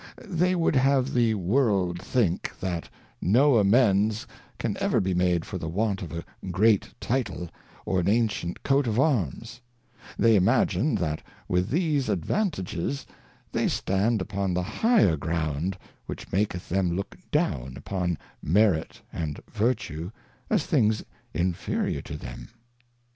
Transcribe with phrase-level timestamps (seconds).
[0.27, 2.89] They would have the World think, that
[3.21, 4.25] no amends
[4.57, 7.49] can ever be made for the want of a ffreat Title,
[7.85, 9.61] or an ancient Coat of Arms:
[10.17, 13.05] They imagine, that with these advan tages
[13.51, 15.77] they stand upon the higher Ground,
[16.07, 20.11] which maketh them look down upon Merit and Vertue,
[20.49, 21.03] as things
[21.35, 22.47] inferiour to them.